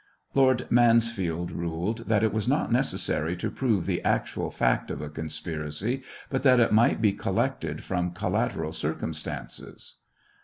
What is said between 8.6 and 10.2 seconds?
circumstances.